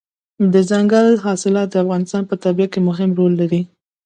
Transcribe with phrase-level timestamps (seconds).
[0.53, 3.61] دځنګل حاصلات د افغانستان په طبیعت کې مهم رول لري.